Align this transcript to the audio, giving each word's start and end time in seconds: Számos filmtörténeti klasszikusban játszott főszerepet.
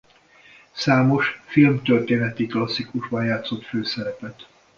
Számos 0.73 1.41
filmtörténeti 1.45 2.45
klasszikusban 2.45 3.25
játszott 3.25 3.63
főszerepet. 3.63 4.47